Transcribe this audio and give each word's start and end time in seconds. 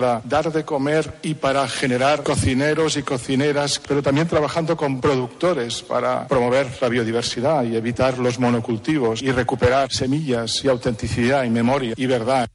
para 0.00 0.22
dar 0.24 0.50
de 0.50 0.64
comer 0.64 1.12
y 1.22 1.34
para 1.34 1.68
generar 1.68 2.22
cocineros 2.22 2.96
y 2.96 3.02
cocineras, 3.02 3.80
pero 3.86 4.02
también 4.02 4.26
trabajando 4.26 4.74
con 4.74 4.98
productores 4.98 5.82
para 5.82 6.26
promover 6.26 6.68
la 6.80 6.88
biodiversidad 6.88 7.64
y 7.64 7.76
evitar 7.76 8.16
los 8.16 8.38
monocultivos 8.38 9.20
y 9.22 9.30
recuperar 9.30 9.92
semillas 9.92 10.64
y 10.64 10.68
autenticidad 10.68 11.44
y 11.44 11.50
memoria 11.50 11.92
y 11.96 12.06
verdad. 12.06 12.48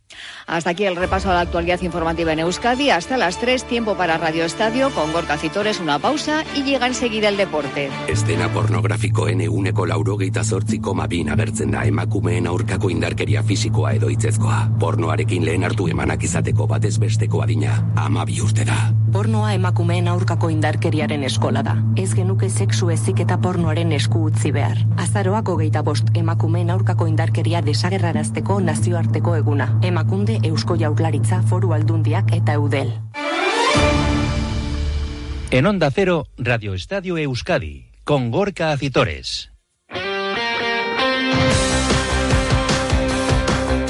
Hasta 0.47 0.71
aquí 0.71 0.86
el 0.86 0.96
repaso 0.96 1.29
a 1.29 1.34
la 1.34 1.42
actualidad 1.42 1.81
informativa 1.81 2.31
en 2.34 2.39
Euskadi. 2.39 2.89
Hasta 2.89 3.18
las 3.18 3.39
3, 3.39 3.66
tiempo 3.66 3.96
para 3.96 4.18
Radio 4.18 4.46
Estadio 4.46 4.89
con 4.91 5.12
Gorka 5.12 5.38
Citores, 5.38 5.80
una 5.80 6.00
pausa 6.00 6.43
y 6.55 6.64
llega 6.64 6.88
enseguida 6.88 7.30
el 7.30 7.38
deporte. 7.38 7.89
Estena 8.07 8.52
pornografiko 8.52 9.27
N 9.27 9.50
uneko 9.50 9.86
laurogeita 9.86 10.43
zortzi 10.43 10.80
koma 10.80 11.07
bin 11.07 11.30
agertzen 11.30 11.71
da 11.71 11.84
emakumeen 11.86 12.48
aurkako 12.48 12.89
indarkeria 12.89 13.43
fisikoa 13.43 13.93
edo 13.93 14.09
hitzezkoa. 14.09 14.62
Pornoarekin 14.80 15.46
lehen 15.46 15.64
hartu 15.64 15.88
emanak 15.91 16.23
izateko 16.23 16.68
batez 16.68 16.98
besteko 17.00 17.34
adina, 17.41 17.77
ama 17.95 18.25
bi 18.25 18.39
urte 18.41 18.65
da. 18.67 18.75
Pornoa 19.11 19.53
emakumeen 19.55 20.07
aurkako 20.12 20.49
indarkeriaren 20.52 21.23
eskola 21.23 21.63
da. 21.63 21.77
Ez 21.95 22.13
genuke 22.13 22.49
sexu 22.49 22.89
ezik 22.91 23.21
eta 23.23 23.38
pornoaren 23.41 23.91
esku 23.95 24.26
utzi 24.30 24.52
behar. 24.52 24.81
Azaroak 24.98 25.49
hogeita 25.49 25.84
bost 25.84 26.12
emakumeen 26.13 26.70
aurkako 26.70 27.07
indarkeria 27.07 27.62
desagerrarazteko 27.63 28.59
nazioarteko 28.59 29.35
eguna. 29.40 29.70
Emakunde 29.81 30.40
Eusko 30.43 30.76
Jaurlaritza 30.76 31.41
Foru 31.49 31.73
Aldundiak 31.73 32.35
eta 32.35 32.59
Eudel. 32.59 32.93
En 35.52 35.65
Onda 35.65 35.91
Cero, 35.91 36.26
Radio 36.38 36.73
Estadio 36.73 37.17
Euskadi, 37.17 37.91
con 38.04 38.31
Gorka 38.31 38.71
Acitores. 38.71 39.55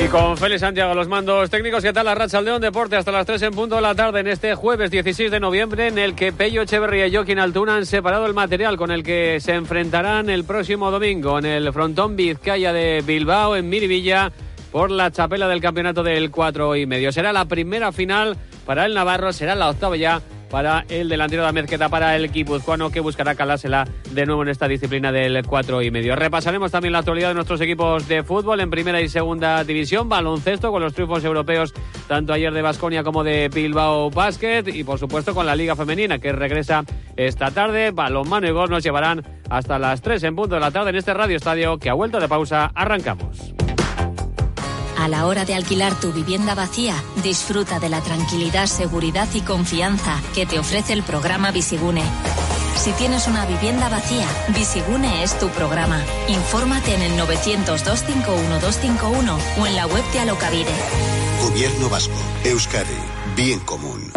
Y 0.06 0.08
con 0.08 0.38
Félix 0.38 0.62
Santiago 0.62 0.94
los 0.94 1.08
mandos 1.08 1.50
técnicos, 1.50 1.82
¿qué 1.82 1.92
tal 1.92 2.06
la 2.06 2.14
racha 2.14 2.40
León 2.40 2.62
Deporte? 2.62 2.96
Hasta 2.96 3.12
las 3.12 3.26
3 3.26 3.42
en 3.42 3.54
punto 3.56 3.76
de 3.76 3.82
la 3.82 3.96
tarde 3.96 4.20
en 4.20 4.28
este 4.28 4.54
jueves 4.54 4.92
16 4.92 5.32
de 5.32 5.40
noviembre 5.40 5.88
en 5.88 5.98
el 5.98 6.14
que 6.14 6.32
Pello 6.32 6.62
Echeverría 6.62 7.08
y 7.08 7.16
Joaquín 7.16 7.40
Altuna 7.40 7.78
han 7.78 7.88
separado 7.88 8.28
el 8.28 8.36
material 8.36 8.78
con 8.78 8.92
el 8.92 9.02
que 9.02 9.40
se 9.40 9.54
enfrentarán 9.54 10.30
el 10.30 10.44
próximo 10.44 10.92
domingo 10.92 11.40
en 11.40 11.46
el 11.46 11.74
frontón 11.74 12.16
Vizcaya 12.16 12.72
de 12.72 13.02
Bilbao 13.04 13.56
en 13.56 13.68
Miribilla 13.68 14.32
por 14.72 14.92
la 14.92 15.10
chapela 15.10 15.48
del 15.48 15.60
campeonato 15.60 16.04
del 16.04 16.30
4 16.30 16.76
y 16.76 16.86
medio. 16.86 17.12
Será 17.12 17.34
la 17.34 17.46
primera 17.46 17.92
final 17.92 18.38
para 18.64 18.86
el 18.86 18.94
Navarro, 18.94 19.34
será 19.34 19.56
la 19.56 19.72
octava 19.72 19.98
ya 19.98 20.22
para 20.56 20.86
el 20.88 21.10
delantero 21.10 21.46
de 21.46 21.52
Mezqueta, 21.52 21.90
para 21.90 22.16
el 22.16 22.32
guipuzcoano 22.32 22.90
que 22.90 23.02
buscará 23.02 23.36
calársela 23.36 23.86
de 24.12 24.26
nuevo 24.26 24.42
en 24.42 24.48
esta 24.48 24.70
disciplina 24.70 25.12
del 25.12 25.46
4 25.46 25.82
y 25.82 25.92
medio. 25.92 26.16
Repasaremos 26.16 26.72
también 26.72 26.94
la 26.94 27.00
actualidad 27.00 27.28
de 27.28 27.34
nuestros 27.34 27.60
equipos 27.60 28.08
de 28.08 28.24
fútbol 28.24 28.62
en 28.62 28.70
primera 28.70 29.02
y 29.02 29.10
segunda 29.10 29.66
división, 29.66 30.08
baloncesto 30.08 30.72
con 30.72 30.82
los 30.82 30.94
triunfos 30.94 31.26
europeos 31.26 31.74
tanto 32.08 32.32
ayer 32.32 32.54
de 32.54 32.62
Basconia 32.62 33.04
como 33.04 33.26
de 33.26 33.50
Bilbao 33.50 34.10
Basket 34.12 34.64
y 34.68 34.86
por 34.86 34.98
supuesto 34.98 35.36
con 35.36 35.46
la 35.46 35.58
Liga 35.58 35.76
Femenina 35.76 36.20
que 36.20 36.32
regresa 36.32 36.86
esta 37.18 37.52
tarde. 37.52 37.92
Balonmano 37.92 38.48
y 38.48 38.52
gol 38.52 38.70
nos 38.70 38.82
llevarán 38.82 39.24
hasta 39.50 39.78
las 39.78 40.02
3 40.02 40.24
en 40.24 40.38
punto 40.38 40.56
de 40.56 40.62
la 40.62 40.72
tarde 40.72 40.92
en 40.92 40.96
este 40.96 41.14
Radio 41.14 41.36
Estadio 41.36 41.78
que 41.80 41.90
a 41.90 41.96
vuelta 41.96 42.18
de 42.22 42.30
pausa 42.30 42.72
arrancamos. 42.74 43.54
A 45.06 45.08
la 45.08 45.28
hora 45.28 45.46
de 45.46 45.54
alquilar 45.54 45.94
tu 46.00 46.12
vivienda 46.12 46.56
vacía, 46.56 46.96
disfruta 47.22 47.80
de 47.80 47.90
la 47.90 48.02
tranquilidad, 48.02 48.66
seguridad 48.66 49.28
y 49.36 49.42
confianza 49.42 50.20
que 50.34 50.48
te 50.48 50.58
ofrece 50.58 50.94
el 50.94 51.04
programa 51.04 51.52
Visigune. 51.52 52.02
Si 52.76 52.92
tienes 52.94 53.28
una 53.28 53.46
vivienda 53.46 53.88
vacía, 53.88 54.26
Visigune 54.56 55.22
es 55.22 55.38
tu 55.38 55.50
programa. 55.50 56.04
Infórmate 56.28 56.96
en 56.96 57.04
el 57.04 57.12
900-251-251 57.20 59.38
o 59.60 59.68
en 59.68 59.76
la 59.76 59.86
web 59.86 60.04
de 60.12 60.22
Alocavide. 60.22 60.74
Gobierno 61.40 61.88
Vasco, 61.88 62.18
Euskadi, 62.44 62.98
bien 63.36 63.60
común. 63.60 64.12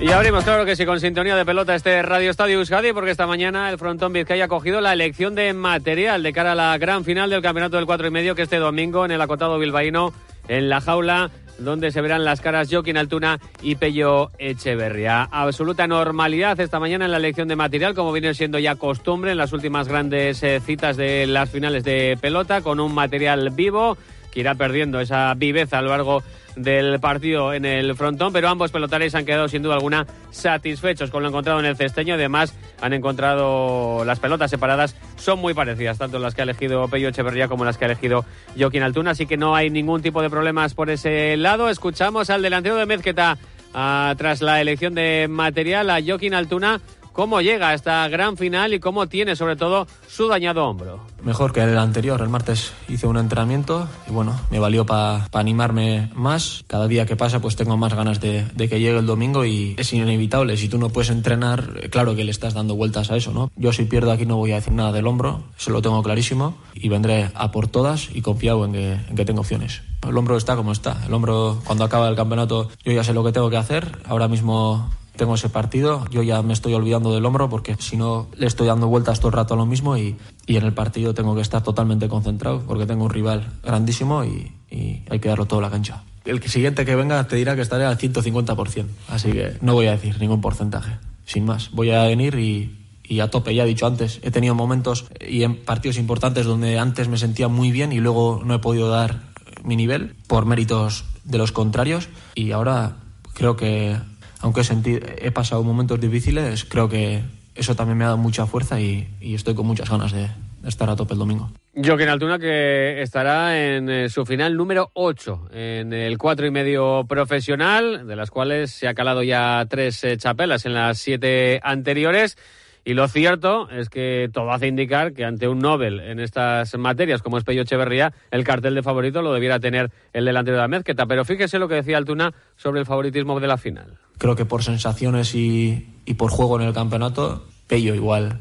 Y 0.00 0.12
abrimos, 0.12 0.44
claro 0.44 0.64
que 0.64 0.76
sí, 0.76 0.86
con 0.86 1.00
sintonía 1.00 1.34
de 1.34 1.44
pelota 1.44 1.74
este 1.74 2.02
Radio 2.02 2.30
Estadio 2.30 2.58
Euskadi, 2.60 2.92
porque 2.92 3.10
esta 3.10 3.26
mañana 3.26 3.68
el 3.68 3.78
frontón 3.78 4.12
Vizcaya 4.12 4.44
ha 4.44 4.48
cogido 4.48 4.80
la 4.80 4.92
elección 4.92 5.34
de 5.34 5.52
material 5.52 6.22
de 6.22 6.32
cara 6.32 6.52
a 6.52 6.54
la 6.54 6.78
gran 6.78 7.04
final 7.04 7.30
del 7.30 7.42
campeonato 7.42 7.78
del 7.78 7.86
4 7.86 8.06
y 8.06 8.10
medio, 8.12 8.36
que 8.36 8.42
este 8.42 8.58
domingo 8.58 9.04
en 9.04 9.10
el 9.10 9.20
acotado 9.20 9.58
bilbaíno, 9.58 10.12
en 10.46 10.68
la 10.68 10.80
jaula, 10.80 11.32
donde 11.58 11.90
se 11.90 12.00
verán 12.00 12.24
las 12.24 12.40
caras 12.40 12.68
Joaquín 12.70 12.96
Altuna 12.96 13.40
y 13.60 13.74
Pello 13.74 14.30
Echeverria. 14.38 15.24
Absoluta 15.32 15.88
normalidad 15.88 16.60
esta 16.60 16.78
mañana 16.78 17.06
en 17.06 17.10
la 17.10 17.16
elección 17.16 17.48
de 17.48 17.56
material, 17.56 17.94
como 17.94 18.12
viene 18.12 18.34
siendo 18.34 18.60
ya 18.60 18.76
costumbre 18.76 19.32
en 19.32 19.38
las 19.38 19.52
últimas 19.52 19.88
grandes 19.88 20.40
eh, 20.44 20.60
citas 20.64 20.96
de 20.96 21.26
las 21.26 21.50
finales 21.50 21.82
de 21.82 22.16
pelota, 22.20 22.60
con 22.60 22.78
un 22.78 22.94
material 22.94 23.50
vivo 23.50 23.98
que 24.30 24.40
irá 24.40 24.54
perdiendo 24.54 25.00
esa 25.00 25.34
viveza 25.34 25.78
a 25.78 25.82
lo 25.82 25.90
largo 25.90 26.22
del 26.56 26.98
partido 27.00 27.54
en 27.54 27.64
el 27.64 27.94
frontón, 27.94 28.32
pero 28.32 28.48
ambos 28.48 28.70
pelotares 28.70 29.14
han 29.14 29.24
quedado 29.24 29.48
sin 29.48 29.62
duda 29.62 29.74
alguna 29.74 30.06
satisfechos 30.30 31.10
con 31.10 31.22
lo 31.22 31.28
encontrado 31.28 31.60
en 31.60 31.66
el 31.66 31.76
cesteño. 31.76 32.14
Además, 32.14 32.54
han 32.80 32.92
encontrado 32.92 34.04
las 34.04 34.18
pelotas 34.18 34.50
separadas, 34.50 34.96
son 35.16 35.38
muy 35.38 35.54
parecidas, 35.54 35.98
tanto 35.98 36.18
las 36.18 36.34
que 36.34 36.42
ha 36.42 36.44
elegido 36.44 36.88
Pello 36.88 37.08
Echeverría 37.08 37.48
como 37.48 37.64
las 37.64 37.78
que 37.78 37.84
ha 37.84 37.88
elegido 37.88 38.24
Joaquín 38.58 38.82
Altuna, 38.82 39.12
así 39.12 39.26
que 39.26 39.36
no 39.36 39.54
hay 39.54 39.70
ningún 39.70 40.02
tipo 40.02 40.22
de 40.22 40.30
problemas 40.30 40.74
por 40.74 40.90
ese 40.90 41.36
lado. 41.36 41.68
Escuchamos 41.68 42.30
al 42.30 42.42
delantero 42.42 42.76
de 42.76 42.86
Mezqueta 42.86 43.38
ah, 43.72 44.14
tras 44.18 44.42
la 44.42 44.60
elección 44.60 44.94
de 44.94 45.26
material 45.28 45.90
a 45.90 46.00
Joaquín 46.04 46.34
Altuna 46.34 46.80
cómo 47.18 47.40
llega 47.40 47.70
a 47.70 47.74
esta 47.74 48.06
gran 48.06 48.36
final 48.36 48.72
y 48.74 48.78
cómo 48.78 49.08
tiene 49.08 49.34
sobre 49.34 49.56
todo 49.56 49.88
su 50.06 50.28
dañado 50.28 50.64
hombro. 50.64 51.00
Mejor 51.24 51.52
que 51.52 51.60
el 51.60 51.76
anterior, 51.76 52.20
el 52.22 52.28
martes 52.28 52.72
hice 52.88 53.08
un 53.08 53.16
entrenamiento 53.16 53.88
y 54.08 54.12
bueno, 54.12 54.38
me 54.52 54.60
valió 54.60 54.86
para 54.86 55.26
animarme 55.32 56.12
más. 56.14 56.62
Cada 56.68 56.86
día 56.86 57.06
que 57.06 57.16
pasa 57.16 57.40
pues 57.40 57.56
tengo 57.56 57.76
más 57.76 57.94
ganas 57.94 58.20
de, 58.20 58.44
de, 58.54 58.68
que 58.68 58.78
llegue 58.78 59.00
el 59.00 59.06
domingo 59.06 59.44
y 59.44 59.74
es 59.78 59.92
inevitable. 59.92 60.56
Si 60.56 60.68
tú 60.68 60.78
no 60.78 60.90
puedes 60.90 61.10
entrenar, 61.10 61.90
claro 61.90 62.14
que 62.14 62.22
le 62.22 62.30
estás 62.30 62.54
dando 62.54 62.76
vueltas 62.76 63.10
a 63.10 63.16
eso, 63.16 63.32
¿no? 63.32 63.50
Yo 63.56 63.72
si 63.72 63.82
pierdo 63.86 64.12
aquí 64.12 64.24
no 64.24 64.36
voy 64.36 64.52
a 64.52 64.54
decir 64.54 64.72
nada 64.72 64.92
del 64.92 65.08
hombro, 65.08 65.42
eso 65.58 65.72
lo 65.72 65.82
tengo 65.82 66.00
clarísimo 66.04 66.56
y 66.72 66.88
vendré 66.88 67.32
a 67.34 67.50
por 67.50 67.66
todas 67.66 68.10
y 68.14 68.22
confiado 68.22 68.64
en 68.64 68.72
que, 68.74 68.92
en 68.92 69.16
que 69.16 69.24
tengo 69.24 69.40
opciones. 69.40 69.82
El 70.06 70.16
hombro 70.16 70.36
está 70.36 70.54
como 70.54 70.70
está. 70.70 71.02
El 71.04 71.12
hombro 71.12 71.58
cuando 71.64 71.82
acaba 71.82 72.08
el 72.08 72.14
campeonato 72.14 72.68
yo 72.84 72.92
ya 72.92 73.02
sé 73.02 73.12
lo 73.12 73.24
que 73.24 73.32
tengo 73.32 73.50
que 73.50 73.56
hacer. 73.56 73.98
Ahora 74.06 74.28
mismo 74.28 74.88
tengo 75.18 75.34
ese 75.34 75.50
partido, 75.50 76.06
yo 76.10 76.22
ya 76.22 76.40
me 76.40 76.54
estoy 76.54 76.72
olvidando 76.72 77.12
del 77.12 77.26
hombro 77.26 77.50
porque 77.50 77.76
si 77.78 77.98
no 77.98 78.28
le 78.36 78.46
estoy 78.46 78.68
dando 78.68 78.86
vueltas 78.86 79.18
todo 79.18 79.28
el 79.28 79.34
rato 79.34 79.52
a 79.52 79.56
lo 79.58 79.66
mismo 79.66 79.98
y, 79.98 80.16
y 80.46 80.56
en 80.56 80.64
el 80.64 80.72
partido 80.72 81.12
tengo 81.12 81.34
que 81.34 81.42
estar 81.42 81.62
totalmente 81.62 82.08
concentrado 82.08 82.62
porque 82.66 82.86
tengo 82.86 83.04
un 83.04 83.10
rival 83.10 83.46
grandísimo 83.62 84.24
y, 84.24 84.52
y 84.70 85.02
hay 85.10 85.18
que 85.18 85.28
darlo 85.28 85.44
todo 85.44 85.58
a 85.58 85.62
la 85.62 85.70
cancha. 85.70 86.02
El 86.24 86.42
siguiente 86.42 86.86
que 86.86 86.94
venga 86.94 87.26
te 87.26 87.36
dirá 87.36 87.54
que 87.54 87.62
estaré 87.62 87.84
al 87.84 87.98
150%, 87.98 88.86
así 89.08 89.32
que 89.32 89.58
no 89.60 89.74
voy 89.74 89.86
a 89.86 89.92
decir 89.92 90.18
ningún 90.20 90.40
porcentaje, 90.40 90.98
sin 91.26 91.44
más. 91.44 91.70
Voy 91.72 91.90
a 91.90 92.04
venir 92.04 92.38
y, 92.38 92.78
y 93.02 93.20
a 93.20 93.28
tope, 93.28 93.54
ya 93.54 93.64
he 93.64 93.66
dicho 93.66 93.86
antes, 93.86 94.20
he 94.22 94.30
tenido 94.30 94.54
momentos 94.54 95.06
y 95.26 95.42
en 95.42 95.56
partidos 95.56 95.98
importantes 95.98 96.46
donde 96.46 96.78
antes 96.78 97.08
me 97.08 97.18
sentía 97.18 97.48
muy 97.48 97.72
bien 97.72 97.92
y 97.92 98.00
luego 98.00 98.42
no 98.44 98.54
he 98.54 98.58
podido 98.58 98.88
dar 98.88 99.28
mi 99.64 99.76
nivel 99.76 100.14
por 100.26 100.46
méritos 100.46 101.04
de 101.24 101.38
los 101.38 101.52
contrarios 101.52 102.08
y 102.34 102.52
ahora 102.52 102.96
creo 103.34 103.56
que 103.56 103.96
aunque 104.40 104.60
he, 104.60 105.26
he 105.26 105.30
pasado 105.30 105.62
momentos 105.62 106.00
difíciles, 106.00 106.64
creo 106.64 106.88
que 106.88 107.22
eso 107.58 107.74
también 107.74 107.98
me 107.98 108.04
ha 108.04 108.08
dado 108.08 108.18
mucha 108.18 108.46
fuerza 108.46 108.80
y, 108.80 109.08
estoy 109.20 109.54
con 109.54 109.66
muchas 109.66 109.90
ganas 109.90 110.12
de, 110.12 110.28
de, 110.62 110.68
estar 110.68 110.88
a 110.88 110.96
tope 110.96 111.14
el 111.14 111.18
domingo. 111.18 111.50
Joaquín 111.74 112.08
Altuna 112.08 112.38
que 112.38 113.02
estará 113.02 113.58
en 113.58 113.90
eh, 113.90 114.08
su 114.08 114.24
final 114.24 114.56
número 114.56 114.90
8 114.94 115.48
en 115.52 115.92
el 115.92 116.18
cuatro 116.18 116.46
y 116.46 116.50
medio 116.50 117.04
profesional, 117.08 118.06
de 118.06 118.16
las 118.16 118.30
cuales 118.30 118.70
se 118.70 118.88
ha 118.88 118.94
calado 118.94 119.22
ya 119.22 119.64
tres 119.68 120.02
eh, 120.04 120.16
chapelas 120.16 120.66
en 120.66 120.74
las 120.74 120.98
siete 120.98 121.60
anteriores. 121.62 122.38
Y 122.84 122.94
lo 122.94 123.06
cierto 123.06 123.68
es 123.70 123.90
que 123.90 124.30
todo 124.32 124.50
hace 124.50 124.66
indicar 124.66 125.12
que 125.12 125.24
ante 125.24 125.46
un 125.46 125.58
Nobel 125.58 126.00
en 126.00 126.20
estas 126.20 126.74
materias, 126.78 127.20
como 127.20 127.36
es 127.36 127.44
Pello 127.44 127.62
Echeverría, 127.62 128.14
el 128.30 128.44
cartel 128.44 128.74
de 128.74 128.82
favorito 128.82 129.20
lo 129.20 129.34
debiera 129.34 129.60
tener 129.60 129.90
el 130.14 130.24
delantero 130.24 130.56
de 130.56 130.62
la 130.62 130.68
Mezqueta. 130.68 131.04
Pero 131.04 131.26
fíjese 131.26 131.58
lo 131.58 131.68
que 131.68 131.74
decía 131.74 131.98
Altuna 131.98 132.32
sobre 132.56 132.80
el 132.80 132.86
favoritismo 132.86 133.38
de 133.40 133.46
la 133.46 133.58
final. 133.58 133.98
Creo 134.18 134.36
que 134.36 134.44
por 134.44 134.62
sensaciones 134.62 135.34
y, 135.34 135.88
y 136.04 136.14
por 136.14 136.30
juego 136.30 136.60
en 136.60 136.66
el 136.66 136.74
campeonato, 136.74 137.44
Pello 137.66 137.94
igual 137.94 138.40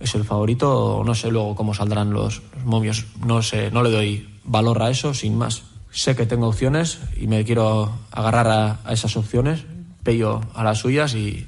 es 0.00 0.14
el 0.14 0.24
favorito. 0.24 1.02
No 1.04 1.14
sé 1.14 1.30
luego 1.30 1.54
cómo 1.54 1.74
saldrán 1.74 2.12
los, 2.12 2.42
los 2.54 2.64
momios. 2.64 3.06
No 3.24 3.42
sé, 3.42 3.70
no 3.70 3.82
le 3.82 3.90
doy 3.90 4.28
valor 4.44 4.82
a 4.82 4.90
eso, 4.90 5.14
sin 5.14 5.36
más. 5.36 5.64
Sé 5.90 6.14
que 6.14 6.26
tengo 6.26 6.48
opciones 6.48 7.00
y 7.18 7.26
me 7.26 7.44
quiero 7.44 7.92
agarrar 8.12 8.80
a, 8.84 8.92
esas 8.92 9.16
opciones. 9.16 9.64
Pello 10.02 10.40
a 10.54 10.62
las 10.62 10.78
suyas 10.78 11.14
y, 11.14 11.46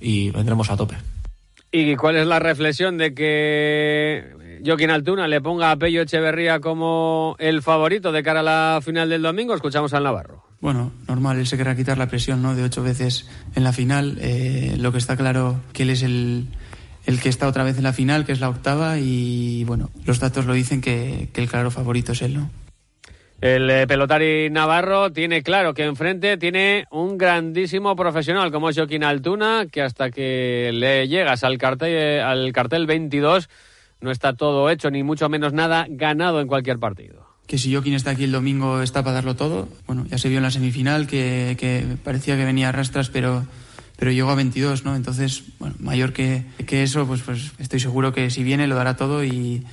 y 0.00 0.30
vendremos 0.30 0.70
a 0.70 0.76
tope. 0.76 0.96
¿Y 1.72 1.96
cuál 1.96 2.16
es 2.16 2.26
la 2.26 2.38
reflexión 2.38 2.98
de 2.98 3.14
que 3.14 4.60
Joaquín 4.64 4.90
Altuna 4.90 5.28
le 5.28 5.40
ponga 5.40 5.70
a 5.70 5.76
Pello 5.76 6.02
Echeverría 6.02 6.60
como 6.60 7.36
el 7.38 7.62
favorito 7.62 8.12
de 8.12 8.22
cara 8.22 8.40
a 8.40 8.42
la 8.42 8.80
final 8.82 9.08
del 9.08 9.22
domingo? 9.22 9.54
Escuchamos 9.54 9.92
al 9.92 10.04
Navarro. 10.04 10.45
Bueno, 10.60 10.92
normal, 11.06 11.38
él 11.38 11.46
se 11.46 11.56
querrá 11.56 11.76
quitar 11.76 11.98
la 11.98 12.08
presión 12.08 12.42
¿no? 12.42 12.54
de 12.54 12.62
ocho 12.62 12.82
veces 12.82 13.28
en 13.54 13.64
la 13.64 13.72
final. 13.72 14.18
Eh, 14.20 14.76
lo 14.78 14.90
que 14.90 14.98
está 14.98 15.16
claro 15.16 15.60
que 15.72 15.82
él 15.82 15.90
es 15.90 16.02
el, 16.02 16.46
el, 17.04 17.20
que 17.20 17.28
está 17.28 17.46
otra 17.46 17.62
vez 17.62 17.76
en 17.76 17.84
la 17.84 17.92
final, 17.92 18.24
que 18.24 18.32
es 18.32 18.40
la 18.40 18.48
octava, 18.48 18.98
y 18.98 19.64
bueno, 19.64 19.90
los 20.06 20.18
datos 20.18 20.46
lo 20.46 20.54
dicen 20.54 20.80
que, 20.80 21.28
el 21.34 21.48
claro 21.48 21.70
favorito 21.70 22.12
es 22.12 22.22
él, 22.22 22.34
¿no? 22.34 22.50
El 23.38 23.68
eh, 23.68 23.86
pelotari 23.86 24.48
Navarro 24.48 25.12
tiene 25.12 25.42
claro 25.42 25.74
que 25.74 25.84
enfrente 25.84 26.38
tiene 26.38 26.86
un 26.90 27.18
grandísimo 27.18 27.94
profesional 27.94 28.50
como 28.50 28.70
es 28.70 28.76
Joaquín 28.76 29.04
Altuna, 29.04 29.66
que 29.70 29.82
hasta 29.82 30.10
que 30.10 30.70
le 30.72 31.06
llegas 31.06 31.44
al 31.44 31.58
cartel, 31.58 32.22
al 32.22 32.50
cartel 32.54 32.86
22 32.86 33.50
no 34.00 34.10
está 34.10 34.32
todo 34.32 34.70
hecho, 34.70 34.90
ni 34.90 35.02
mucho 35.02 35.28
menos 35.28 35.52
nada 35.52 35.86
ganado 35.88 36.40
en 36.40 36.48
cualquier 36.48 36.78
partido. 36.78 37.35
Que 37.46 37.58
si 37.58 37.72
Joaquín 37.72 37.94
está 37.94 38.10
aquí 38.10 38.24
el 38.24 38.32
domingo 38.32 38.82
está 38.82 39.02
para 39.02 39.14
darlo 39.14 39.36
todo. 39.36 39.68
Bueno, 39.86 40.06
ya 40.06 40.18
se 40.18 40.28
vio 40.28 40.38
en 40.38 40.42
la 40.42 40.50
semifinal 40.50 41.06
que, 41.06 41.56
que 41.58 41.96
parecía 42.02 42.36
que 42.36 42.44
venía 42.44 42.70
a 42.70 42.72
rastras, 42.72 43.08
pero, 43.08 43.46
pero 43.96 44.10
llegó 44.10 44.30
a 44.30 44.34
22, 44.34 44.84
¿no? 44.84 44.96
Entonces, 44.96 45.44
bueno, 45.58 45.76
mayor 45.78 46.12
que, 46.12 46.44
que 46.66 46.82
eso, 46.82 47.06
pues, 47.06 47.22
pues 47.22 47.52
estoy 47.58 47.80
seguro 47.80 48.12
que 48.12 48.30
si 48.30 48.42
viene 48.42 48.66
lo 48.66 48.74
dará 48.74 48.96
todo 48.96 49.24
y, 49.24 49.64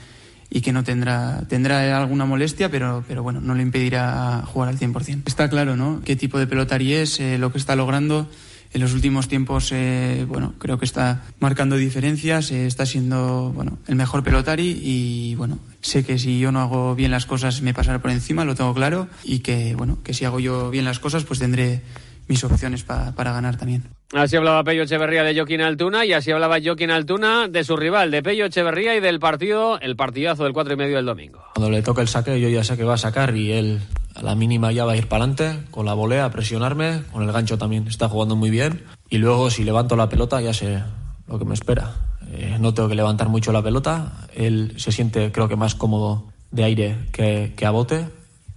y 0.55 0.61
que 0.61 0.71
no 0.71 0.83
tendrá, 0.83 1.41
tendrá 1.49 1.97
alguna 1.97 2.25
molestia, 2.25 2.69
pero, 2.69 3.03
pero 3.07 3.23
bueno, 3.23 3.41
no 3.41 3.55
le 3.55 3.63
impedirá 3.63 4.43
jugar 4.45 4.69
al 4.69 4.77
100%. 4.77 5.23
Está 5.25 5.49
claro, 5.49 5.75
¿no? 5.75 6.01
Qué 6.05 6.15
tipo 6.15 6.37
de 6.37 6.45
pelotari 6.45 6.93
es, 6.93 7.19
eh, 7.19 7.39
lo 7.39 7.51
que 7.51 7.57
está 7.57 7.75
logrando. 7.75 8.29
En 8.71 8.81
los 8.81 8.93
últimos 8.93 9.27
tiempos, 9.27 9.71
eh, 9.71 10.25
bueno, 10.27 10.53
creo 10.59 10.77
que 10.77 10.85
está 10.85 11.23
marcando 11.39 11.75
diferencias, 11.75 12.51
eh, 12.51 12.67
está 12.67 12.85
siendo, 12.85 13.51
bueno, 13.51 13.79
el 13.87 13.95
mejor 13.95 14.23
pelotari 14.23 14.79
y, 14.83 15.33
bueno, 15.35 15.57
sé 15.83 16.03
que 16.03 16.17
si 16.17 16.39
yo 16.39 16.51
no 16.51 16.61
hago 16.61 16.95
bien 16.95 17.11
las 17.11 17.27
cosas 17.27 17.61
me 17.61 17.73
pasará 17.73 17.99
por 17.99 18.09
encima, 18.09 18.45
lo 18.45 18.55
tengo 18.55 18.73
claro, 18.73 19.07
y 19.23 19.39
que, 19.39 19.75
bueno, 19.75 19.99
que 20.03 20.13
si 20.13 20.25
hago 20.25 20.39
yo 20.39 20.71
bien 20.71 20.85
las 20.85 20.99
cosas, 20.99 21.23
pues 21.25 21.39
tendré 21.39 21.81
mis 22.27 22.43
opciones 22.43 22.83
para 22.83 23.11
ganar 23.13 23.57
también. 23.57 23.83
Así 24.13 24.35
hablaba 24.35 24.63
Pello 24.63 24.83
Echeverría 24.83 25.23
de 25.23 25.35
Joaquín 25.35 25.61
Altuna 25.61 26.05
y 26.05 26.13
así 26.13 26.31
hablaba 26.31 26.57
Joaquín 26.63 26.91
Altuna 26.91 27.47
de 27.47 27.63
su 27.63 27.75
rival, 27.75 28.11
de 28.11 28.23
Pello 28.23 28.45
Echeverría 28.45 28.95
y 28.95 29.01
del 29.01 29.19
partido, 29.19 29.79
el 29.81 29.95
partidazo 29.95 30.43
del 30.43 30.53
cuatro 30.53 30.73
y 30.73 30.77
medio 30.77 30.95
del 30.95 31.05
domingo. 31.05 31.43
Cuando 31.55 31.69
le 31.69 31.81
toque 31.81 32.01
el 32.01 32.07
saque, 32.07 32.39
yo 32.39 32.47
ya 32.47 32.63
sé 32.63 32.77
que 32.77 32.83
va 32.83 32.93
a 32.93 32.97
sacar 32.97 33.35
y 33.35 33.51
él 33.51 33.81
a 34.15 34.21
la 34.21 34.35
mínima 34.35 34.71
ya 34.71 34.85
va 34.85 34.93
a 34.93 34.95
ir 34.95 35.07
para 35.07 35.25
adelante, 35.25 35.65
con 35.71 35.85
la 35.85 35.95
volea, 35.95 36.25
a 36.25 36.31
presionarme, 36.31 37.01
con 37.11 37.23
el 37.23 37.31
gancho 37.31 37.57
también 37.57 37.87
está 37.87 38.07
jugando 38.07 38.35
muy 38.35 38.51
bien. 38.51 38.83
Y 39.09 39.17
luego 39.17 39.49
si 39.49 39.63
levanto 39.63 39.95
la 39.95 40.09
pelota 40.09 40.39
ya 40.39 40.53
sé 40.53 40.81
lo 41.27 41.39
que 41.39 41.45
me 41.45 41.55
espera. 41.55 41.91
Eh, 42.35 42.57
no 42.59 42.73
tengo 42.73 42.89
que 42.89 42.95
levantar 42.95 43.29
mucho 43.29 43.51
la 43.51 43.61
pelota, 43.61 44.27
él 44.33 44.73
se 44.77 44.91
siente 44.91 45.31
creo 45.31 45.47
que 45.47 45.55
más 45.55 45.75
cómodo 45.75 46.25
de 46.51 46.63
aire 46.63 46.97
que, 47.11 47.65
a 47.65 47.71
bote, 47.71 48.07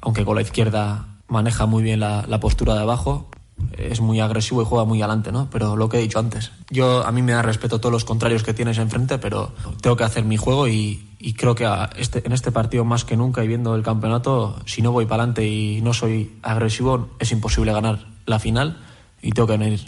aunque 0.01 0.25
con 0.25 0.37
la 0.37 0.43
izquierda 0.43 1.07
maneja 1.29 1.67
muy 1.67 1.83
bien 1.83 2.01
la, 2.01 2.25
la 2.27 2.41
postura 2.41 2.75
de 2.75 2.81
abajo 2.81 3.29
es 3.77 4.01
muy 4.01 4.21
agresivo 4.21 4.63
y 4.63 4.65
juega 4.65 4.85
muy 4.85 5.01
adelante, 5.03 5.33
¿no? 5.33 5.49
Pero 5.51 5.77
lo 5.77 5.89
que 5.89 5.99
he 5.99 6.01
dicho 6.01 6.19
antes, 6.19 6.53
yo 6.71 7.07
a 7.07 7.13
mí 7.13 7.23
me 7.23 7.33
da 7.33 7.43
respeto 7.43 7.79
todos 7.79 7.93
los 7.93 8.05
contrarios 8.05 8.43
que 8.43 8.55
tienes 8.55 8.79
enfrente, 8.79 9.19
pero 9.19 9.53
tengo 9.81 9.97
que 9.97 10.05
hacer 10.05 10.25
mi 10.25 10.37
juego 10.37 10.69
y, 10.69 11.03
creo 11.37 11.55
que 11.55 11.69
este, 11.97 12.27
en 12.27 12.33
este 12.33 12.53
partido 12.53 12.85
más 12.85 13.05
que 13.05 13.17
nunca 13.17 13.43
y 13.45 13.49
viendo 13.49 13.75
el 13.75 13.83
campeonato, 13.83 14.57
si 14.67 14.83
no 14.83 14.93
voy 14.93 15.07
para 15.07 15.23
adelante 15.23 15.47
y 15.47 15.81
no 15.83 15.93
soy 15.93 16.37
agresivo, 16.43 17.09
es 17.19 17.33
imposible 17.33 17.73
ganar 17.73 18.07
la 18.27 18.39
final 18.39 18.79
y 19.23 19.33
tengo 19.33 19.49
que 19.49 19.57
venir 19.57 19.81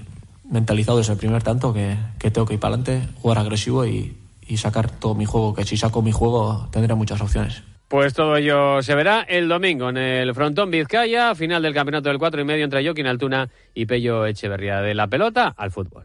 mentalizado 0.51 0.99
desde 0.99 1.13
el 1.13 1.19
primer 1.19 1.43
tanto 1.43 1.73
que, 1.73 1.97
tengo 2.31 2.47
que 2.47 2.55
ir 2.55 2.61
para 2.61 2.75
adelante, 2.75 3.09
jugar 3.21 3.39
agresivo 3.39 3.87
y, 3.87 4.17
y 4.47 4.57
sacar 4.57 4.91
todo 4.91 5.15
mi 5.15 5.25
juego, 5.25 5.55
que 5.55 5.65
si 5.65 5.77
saco 5.77 6.03
mi 6.03 6.13
juego 6.13 6.69
tendré 6.73 6.95
muchas 6.95 7.21
opciones. 7.21 7.63
Pues 7.89 8.13
todo 8.13 8.37
ello 8.37 8.83
se 8.83 8.95
verá 8.95 9.23
el 9.23 9.49
domingo 9.49 9.89
en 9.89 9.97
el 9.97 10.35
frontón 10.35 10.71
Vizcaya, 10.71 11.35
final 11.35 11.63
del 11.63 11.73
campeonato 11.73 12.11
del 12.11 12.19
4 12.19 12.43
y 12.43 12.45
medio 12.45 12.65
entre 12.65 12.85
Joaquín 12.85 13.07
Altuna 13.07 13.49
y 13.73 13.87
Pello 13.87 14.27
Echeverría. 14.27 14.83
De 14.83 14.95
la 14.95 15.07
pelota 15.07 15.55
al 15.57 15.71
fútbol. 15.71 16.05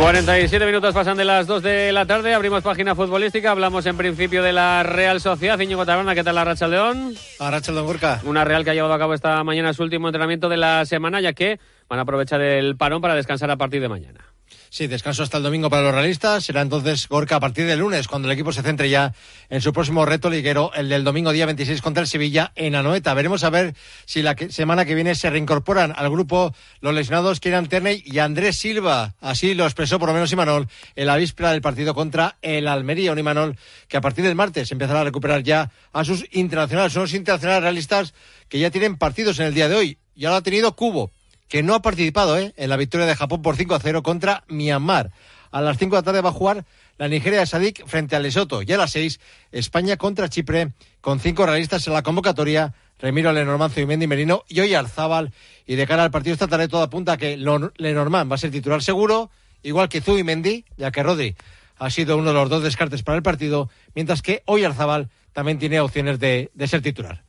47 0.00 0.64
minutos 0.64 0.94
pasan 0.94 1.18
de 1.18 1.26
las 1.26 1.46
2 1.46 1.62
de 1.62 1.92
la 1.92 2.06
tarde, 2.06 2.32
abrimos 2.32 2.62
página 2.62 2.94
futbolística, 2.94 3.50
hablamos 3.50 3.84
en 3.84 3.98
principio 3.98 4.42
de 4.42 4.54
la 4.54 4.82
Real 4.82 5.20
Sociedad. 5.20 5.60
Íñigo 5.60 5.84
Taberna, 5.84 6.14
¿qué 6.14 6.24
tal 6.24 6.36
la 6.36 6.44
Racha 6.44 6.68
León? 6.68 7.14
La 7.38 7.50
Racha 7.50 7.70
León 7.70 7.84
Gorka. 7.84 8.18
Una 8.24 8.42
Real 8.42 8.64
que 8.64 8.70
ha 8.70 8.74
llevado 8.74 8.94
a 8.94 8.98
cabo 8.98 9.12
esta 9.12 9.44
mañana 9.44 9.74
su 9.74 9.82
último 9.82 10.08
entrenamiento 10.08 10.48
de 10.48 10.56
la 10.56 10.86
semana, 10.86 11.20
ya 11.20 11.34
que 11.34 11.60
van 11.86 11.98
a 11.98 12.02
aprovechar 12.02 12.40
el 12.40 12.78
parón 12.78 13.02
para 13.02 13.14
descansar 13.14 13.50
a 13.50 13.56
partir 13.56 13.82
de 13.82 13.90
mañana. 13.90 14.29
Sí, 14.72 14.86
descanso 14.86 15.24
hasta 15.24 15.36
el 15.36 15.42
domingo 15.42 15.68
para 15.68 15.82
los 15.82 15.92
realistas. 15.92 16.44
Será 16.44 16.62
entonces 16.62 17.08
Gorka 17.08 17.36
a 17.36 17.40
partir 17.40 17.66
del 17.66 17.80
lunes, 17.80 18.06
cuando 18.06 18.28
el 18.28 18.32
equipo 18.32 18.52
se 18.52 18.62
centre 18.62 18.88
ya 18.88 19.12
en 19.48 19.60
su 19.60 19.72
próximo 19.72 20.06
reto 20.06 20.30
liguero, 20.30 20.70
el 20.74 20.88
del 20.88 21.02
domingo 21.02 21.32
día 21.32 21.44
26 21.46 21.82
contra 21.82 22.02
el 22.02 22.06
Sevilla 22.06 22.52
en 22.54 22.76
Anoeta. 22.76 23.12
Veremos 23.14 23.42
a 23.42 23.50
ver 23.50 23.74
si 24.04 24.22
la 24.22 24.36
semana 24.50 24.84
que 24.84 24.94
viene 24.94 25.16
se 25.16 25.28
reincorporan 25.28 25.92
al 25.96 26.08
grupo 26.08 26.54
los 26.80 26.94
lesionados 26.94 27.40
Kieran 27.40 27.66
Terney 27.66 28.02
y 28.06 28.18
Andrés 28.18 28.58
Silva. 28.58 29.14
Así 29.20 29.54
lo 29.54 29.64
expresó 29.64 29.98
por 29.98 30.08
lo 30.08 30.14
menos 30.14 30.30
Imanol 30.32 30.68
en 30.94 31.06
la 31.06 31.16
víspera 31.16 31.50
del 31.50 31.62
partido 31.62 31.92
contra 31.92 32.38
el 32.40 32.68
Almería. 32.68 33.12
Un 33.12 33.18
Imanol 33.18 33.58
que 33.88 33.96
a 33.96 34.00
partir 34.00 34.24
del 34.24 34.36
martes 34.36 34.70
empezará 34.70 35.00
a 35.00 35.04
recuperar 35.04 35.42
ya 35.42 35.72
a 35.92 36.04
sus 36.04 36.24
internacionales. 36.30 36.92
Son 36.92 37.02
los 37.02 37.14
internacionales 37.14 37.62
realistas 37.62 38.14
que 38.48 38.60
ya 38.60 38.70
tienen 38.70 38.96
partidos 38.96 39.40
en 39.40 39.46
el 39.46 39.54
día 39.54 39.68
de 39.68 39.74
hoy. 39.74 39.98
Ya 40.14 40.30
lo 40.30 40.36
ha 40.36 40.42
tenido 40.42 40.76
Cubo 40.76 41.10
que 41.50 41.62
no 41.62 41.74
ha 41.74 41.82
participado 41.82 42.38
¿eh? 42.38 42.54
en 42.56 42.70
la 42.70 42.78
victoria 42.78 43.06
de 43.06 43.16
Japón 43.16 43.42
por 43.42 43.56
5 43.56 43.74
a 43.74 43.80
0 43.80 44.02
contra 44.02 44.44
Myanmar. 44.48 45.10
A 45.50 45.60
las 45.60 45.76
5 45.78 45.96
de 45.96 46.00
la 46.00 46.04
tarde 46.04 46.20
va 46.22 46.28
a 46.30 46.32
jugar 46.32 46.64
la 46.96 47.08
Nigeria 47.08 47.40
de 47.40 47.46
Sadik 47.46 47.84
frente 47.86 48.14
al 48.14 48.22
Lesoto. 48.22 48.62
Y 48.62 48.72
a 48.72 48.78
las 48.78 48.92
6, 48.92 49.18
España 49.50 49.96
contra 49.96 50.28
Chipre, 50.28 50.72
con 51.00 51.18
cinco 51.18 51.44
realistas 51.44 51.86
en 51.88 51.92
la 51.92 52.02
convocatoria. 52.02 52.72
Remiro, 53.00 53.32
Lenormand, 53.32 53.74
Zubimendi, 53.74 54.06
Merino 54.06 54.44
y 54.48 54.60
hoy 54.60 54.74
Arzábal. 54.74 55.32
Y 55.66 55.74
de 55.74 55.86
cara 55.86 56.04
al 56.04 56.12
partido 56.12 56.34
esta 56.34 56.46
tarde 56.46 56.68
todo 56.68 56.82
apunta 56.82 57.12
a 57.12 57.16
que 57.16 57.36
Lenormand 57.36 58.30
va 58.30 58.36
a 58.36 58.38
ser 58.38 58.52
titular 58.52 58.82
seguro, 58.82 59.30
igual 59.62 59.88
que 59.88 60.00
Zubimendi, 60.00 60.64
ya 60.76 60.92
que 60.92 61.02
Rodri 61.02 61.34
ha 61.78 61.90
sido 61.90 62.16
uno 62.16 62.28
de 62.28 62.34
los 62.34 62.48
dos 62.48 62.62
descartes 62.62 63.02
para 63.02 63.16
el 63.16 63.22
partido, 63.22 63.70
mientras 63.94 64.22
que 64.22 64.42
hoy 64.44 64.64
Arzábal 64.64 65.08
también 65.32 65.58
tiene 65.58 65.80
opciones 65.80 66.20
de, 66.20 66.50
ser 66.66 66.82
titular. 66.82 67.24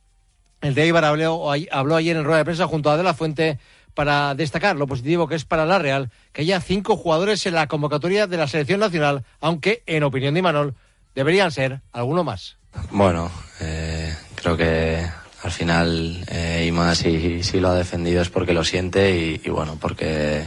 El 0.60 0.74
de 0.74 0.86
Ibar 0.86 1.04
habló, 1.06 1.50
ayer 1.50 2.16
en 2.16 2.24
rueda 2.24 2.38
de 2.38 2.44
prensa 2.44 2.66
junto 2.68 2.90
a 2.90 2.96
De 2.96 3.02
La 3.02 3.14
Fuente 3.14 3.58
para 3.94 4.34
destacar 4.34 4.76
lo 4.76 4.86
positivo 4.86 5.28
que 5.28 5.34
es 5.34 5.44
para 5.44 5.66
la 5.66 5.78
Real 5.78 6.10
que 6.32 6.42
haya 6.42 6.60
cinco 6.60 6.96
jugadores 6.96 7.44
en 7.46 7.54
la 7.54 7.68
convocatoria 7.68 8.26
de 8.26 8.36
la 8.36 8.48
selección 8.48 8.80
nacional, 8.80 9.24
aunque 9.40 9.82
en 9.86 10.02
opinión 10.02 10.34
de 10.34 10.40
Imanol 10.40 10.74
deberían 11.14 11.50
ser 11.50 11.80
alguno 11.92 12.24
más. 12.24 12.56
Bueno, 12.90 13.30
eh, 13.60 14.14
creo 14.34 14.56
que 14.56 15.06
al 15.42 15.50
final 15.50 16.24
eh, 16.28 16.64
Ima 16.66 16.94
si, 16.94 17.42
lo 17.60 17.68
ha 17.68 17.74
defendido 17.74 18.22
es 18.22 18.30
porque 18.30 18.54
lo 18.54 18.64
siente 18.64 19.40
y, 19.44 19.50
bueno, 19.50 19.76
porque, 19.80 20.46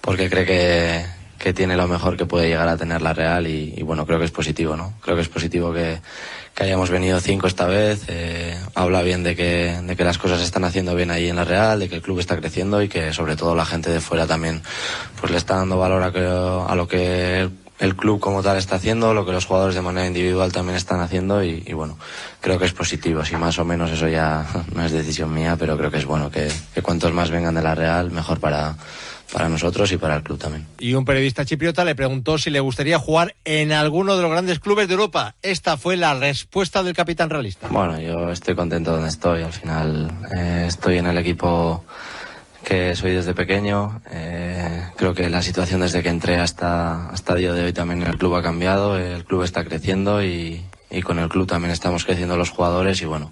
porque 0.00 0.28
cree 0.28 0.46
que, 0.46 1.04
que, 1.38 1.52
tiene 1.52 1.76
lo 1.76 1.86
mejor 1.86 2.16
que 2.16 2.26
puede 2.26 2.48
llegar 2.48 2.68
a 2.68 2.76
tener 2.76 3.02
la 3.02 3.12
Real 3.12 3.46
y 3.46 3.82
bueno, 3.82 4.06
creo 4.06 4.18
que 4.18 4.24
es 4.24 4.30
positivo, 4.32 4.76
¿no? 4.76 4.94
Creo 5.00 5.14
que 5.14 5.22
es 5.22 5.28
positivo 5.28 5.72
que 5.72 6.00
que 6.60 6.64
hayamos 6.64 6.90
venido 6.90 7.18
cinco 7.20 7.46
esta 7.46 7.66
vez. 7.66 8.04
Eh, 8.08 8.54
habla 8.74 9.00
bien 9.00 9.22
de 9.22 9.34
que, 9.34 9.80
de 9.82 9.96
que 9.96 10.04
las 10.04 10.18
cosas 10.18 10.40
se 10.40 10.44
están 10.44 10.64
haciendo 10.64 10.94
bien 10.94 11.10
ahí 11.10 11.30
en 11.30 11.36
la 11.36 11.44
Real, 11.46 11.80
de 11.80 11.88
que 11.88 11.94
el 11.94 12.02
club 12.02 12.18
está 12.18 12.36
creciendo 12.36 12.82
y 12.82 12.88
que 12.90 13.14
sobre 13.14 13.34
todo 13.34 13.54
la 13.54 13.64
gente 13.64 13.88
de 13.88 13.98
fuera 13.98 14.26
también 14.26 14.60
pues 15.18 15.32
le 15.32 15.38
está 15.38 15.56
dando 15.56 15.78
valor 15.78 16.02
a, 16.02 16.70
a 16.70 16.74
lo 16.74 16.86
que 16.86 17.48
el, 17.78 17.96
club 17.96 18.20
como 18.20 18.42
tal 18.42 18.58
está 18.58 18.76
haciendo, 18.76 19.14
lo 19.14 19.24
que 19.24 19.32
los 19.32 19.46
jugadores 19.46 19.74
de 19.74 19.80
manera 19.80 20.06
individual 20.06 20.52
también 20.52 20.76
están 20.76 21.00
haciendo 21.00 21.42
y, 21.42 21.72
bueno, 21.72 21.96
creo 22.42 22.58
que 22.58 22.66
es 22.66 22.74
positivo. 22.74 23.24
Si 23.24 23.36
más 23.36 23.58
o 23.58 23.64
menos 23.64 23.90
eso 23.90 24.06
ya 24.06 24.44
no 24.74 24.84
es 24.84 24.92
decisión 24.92 25.32
mía, 25.32 25.56
pero 25.58 25.78
creo 25.78 25.90
que 25.90 25.96
es 25.96 26.04
bueno 26.04 26.30
que, 26.30 26.52
que 26.74 26.82
cuantos 26.82 27.14
más 27.14 27.30
vengan 27.30 27.54
de 27.54 27.62
la 27.62 27.74
Real, 27.74 28.10
mejor 28.10 28.38
para 28.38 28.76
para 29.32 29.48
nosotros 29.48 29.90
y 29.92 29.96
para 29.96 30.16
el 30.16 30.22
club 30.22 30.38
también. 30.38 30.66
Y 30.78 30.94
un 30.94 31.04
periodista 31.04 31.44
chipriota 31.44 31.84
le 31.84 31.94
preguntó 31.94 32.38
si 32.38 32.50
le 32.50 32.60
gustaría 32.60 32.98
jugar 32.98 33.34
en 33.44 33.72
alguno 33.72 34.16
de 34.16 34.22
los 34.22 34.30
grandes 34.30 34.58
clubes 34.58 34.88
de 34.88 34.94
Europa. 34.94 35.34
Esta 35.42 35.76
fue 35.76 35.96
la 35.96 36.14
respuesta 36.14 36.82
del 36.82 36.94
capitán 36.94 37.30
realista. 37.30 37.68
Bueno, 37.68 38.00
yo 38.00 38.30
estoy 38.30 38.54
contento 38.54 38.92
donde 38.92 39.08
estoy. 39.08 39.42
Al 39.42 39.52
final 39.52 40.10
eh, 40.34 40.64
estoy 40.66 40.98
en 40.98 41.06
el 41.06 41.18
equipo 41.18 41.84
que 42.64 42.94
soy 42.94 43.12
desde 43.12 43.34
pequeño. 43.34 44.00
Eh, 44.10 44.82
creo 44.96 45.14
que 45.14 45.30
la 45.30 45.42
situación 45.42 45.80
desde 45.80 46.02
que 46.02 46.08
entré 46.08 46.36
hasta, 46.36 47.08
hasta 47.08 47.32
el 47.34 47.38
día 47.38 47.52
de 47.52 47.64
hoy 47.64 47.72
también 47.72 48.02
en 48.02 48.08
el 48.08 48.18
club 48.18 48.34
ha 48.34 48.42
cambiado. 48.42 48.98
El 48.98 49.24
club 49.24 49.42
está 49.42 49.64
creciendo 49.64 50.22
y, 50.22 50.62
y 50.90 51.02
con 51.02 51.18
el 51.18 51.28
club 51.28 51.46
también 51.46 51.72
estamos 51.72 52.04
creciendo 52.04 52.36
los 52.36 52.50
jugadores 52.50 53.00
y 53.00 53.06
bueno, 53.06 53.30